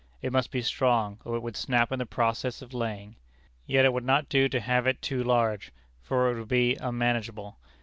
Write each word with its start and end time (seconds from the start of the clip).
It 0.19 0.33
must 0.33 0.49
be 0.49 0.63
strong, 0.63 1.19
or 1.25 1.35
it 1.35 1.41
would 1.43 1.55
snap 1.55 1.91
in 1.91 1.99
the 1.99 2.07
process 2.07 2.63
of 2.63 2.73
laying. 2.73 3.17
Yet 3.67 3.85
it 3.85 3.93
would 3.93 4.03
not 4.03 4.29
do 4.29 4.49
to 4.49 4.59
have 4.59 4.87
it 4.87 4.99
too 4.99 5.23
large, 5.23 5.71
for 6.01 6.31
it 6.31 6.39
would 6.39 6.47
be 6.47 6.75
unmanageable. 6.75 7.59